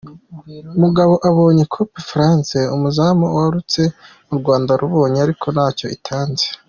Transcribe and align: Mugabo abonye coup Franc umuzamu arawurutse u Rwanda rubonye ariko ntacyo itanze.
Mugabo 0.81 1.13
abonye 1.29 1.63
coup 1.73 1.93
Franc 2.09 2.49
umuzamu 2.75 3.25
arawurutse 3.29 3.81
u 4.31 4.33
Rwanda 4.39 4.71
rubonye 4.81 5.19
ariko 5.25 5.45
ntacyo 5.55 5.87
itanze. 5.97 6.45